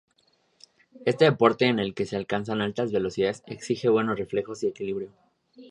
[1.05, 5.11] Este deporte en el que se alcanzan altas velocidades, exige buenos reflejos y equilibrio.